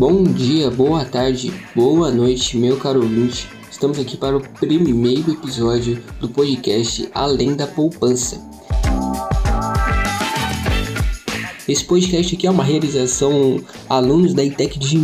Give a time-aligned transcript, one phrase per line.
[0.00, 3.46] Bom dia, boa tarde, boa noite, meu caro ouvinte.
[3.70, 8.40] Estamos aqui para o primeiro episódio do podcast Além da Poupança.
[11.68, 13.60] Esse podcast aqui é uma realização
[13.90, 14.96] alunos da ITEC de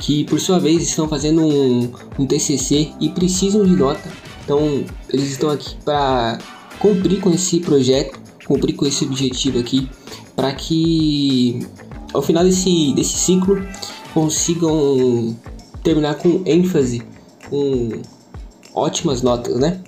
[0.00, 4.10] que por sua vez estão fazendo um, um TCC e precisam de nota.
[4.44, 6.36] Então eles estão aqui para
[6.80, 9.88] cumprir com esse projeto, cumprir com esse objetivo aqui,
[10.34, 11.64] para que
[12.12, 13.64] ao final desse, desse ciclo
[14.12, 15.36] consigam
[15.82, 17.02] terminar com ênfase,
[17.48, 18.02] com
[18.74, 19.82] ótimas notas, né?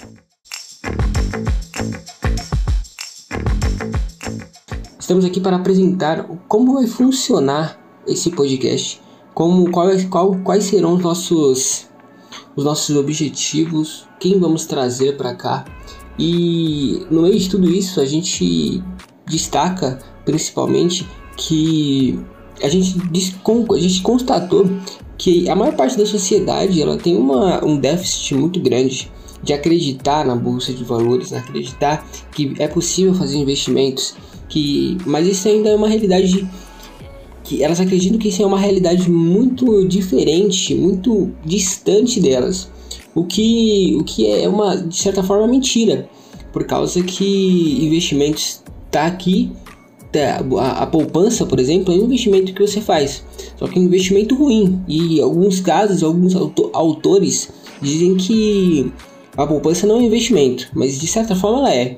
[4.98, 9.00] Estamos aqui para apresentar como vai funcionar esse podcast,
[9.34, 11.92] como qual, qual, quais serão os nossos
[12.54, 15.64] os nossos objetivos, quem vamos trazer para cá.
[16.18, 18.82] E no meio de tudo isso, a gente
[19.26, 22.18] destaca principalmente que
[22.62, 24.70] a gente, a gente constatou
[25.18, 29.10] que a maior parte da sociedade ela tem uma, um déficit muito grande
[29.42, 34.14] de acreditar na bolsa de valores, acreditar que é possível fazer investimentos,
[34.48, 36.48] que mas isso ainda é uma realidade
[37.42, 42.68] que elas acreditam que isso é uma realidade muito diferente, muito distante delas,
[43.14, 46.08] o que o que é uma de certa forma mentira,
[46.52, 49.50] por causa que investimentos está aqui
[50.20, 53.24] a, a, poupança, por exemplo, é um investimento que você faz,
[53.56, 54.82] só que é um investimento ruim.
[54.86, 56.34] E em alguns casos, alguns
[56.72, 58.92] autores dizem que
[59.36, 61.96] a poupança não é um investimento, mas de certa forma ela é.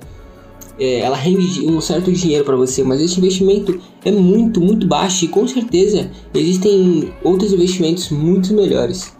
[0.79, 5.25] é ela rende um certo dinheiro para você, mas esse investimento é muito, muito baixo
[5.25, 9.13] e com certeza existem outros investimentos muito melhores.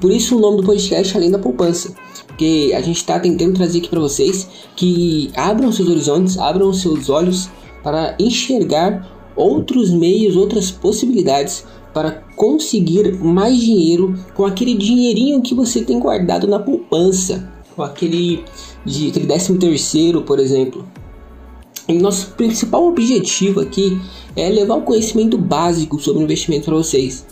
[0.00, 1.92] Por isso o nome do podcast é Além da Poupança,
[2.38, 7.10] que a gente está tentando trazer aqui para vocês que abram seus horizontes, abram seus
[7.10, 7.50] olhos
[7.82, 15.82] para enxergar outros meios, outras possibilidades para conseguir mais dinheiro com aquele dinheirinho que você
[15.82, 18.44] tem guardado na poupança, com aquele
[18.84, 20.84] de aquele décimo terceiro, por exemplo.
[21.88, 23.98] E nosso principal objetivo aqui
[24.36, 27.26] é levar o conhecimento básico sobre investimento para vocês,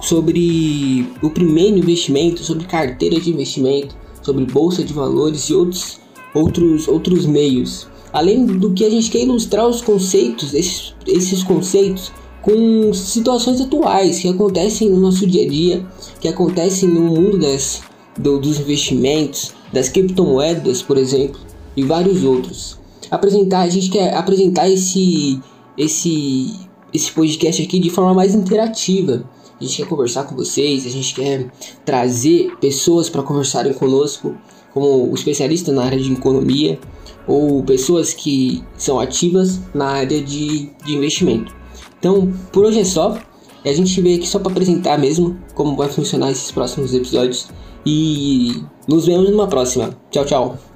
[0.00, 6.00] sobre o primeiro investimento, sobre carteira de investimento, sobre bolsa de valores e outros
[6.34, 12.12] outros outros meios Além do que a gente quer ilustrar os conceitos, esses, esses conceitos
[12.42, 15.86] com situações atuais que acontecem no nosso dia a dia,
[16.20, 17.82] que acontecem no mundo das,
[18.18, 21.40] do, dos investimentos, das criptomoedas, por exemplo,
[21.76, 22.78] e vários outros.
[23.10, 25.40] Apresentar, a gente quer apresentar esse,
[25.76, 26.54] esse,
[26.92, 29.24] esse podcast aqui de forma mais interativa.
[29.60, 31.50] A gente quer conversar com vocês, a gente quer
[31.84, 34.36] trazer pessoas para conversarem conosco,
[34.72, 36.78] como especialista na área de economia
[37.26, 41.54] ou pessoas que são ativas na área de, de investimento.
[41.98, 43.18] Então, por hoje é só.
[43.64, 47.48] A gente veio aqui só para apresentar mesmo como vai funcionar esses próximos episódios.
[47.84, 49.98] E nos vemos numa próxima.
[50.10, 50.67] Tchau, tchau.